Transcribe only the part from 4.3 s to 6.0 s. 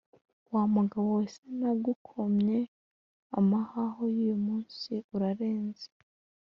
munsi? Uranze?